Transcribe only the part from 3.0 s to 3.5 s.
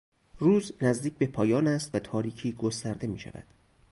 میشود.